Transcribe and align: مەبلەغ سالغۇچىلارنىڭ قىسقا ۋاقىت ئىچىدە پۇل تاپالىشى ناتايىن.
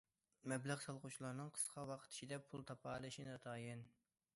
مەبلەغ 0.53 0.81
سالغۇچىلارنىڭ 0.85 1.53
قىسقا 1.59 1.85
ۋاقىت 1.93 2.17
ئىچىدە 2.17 2.43
پۇل 2.49 2.67
تاپالىشى 2.73 3.29
ناتايىن. 3.33 3.91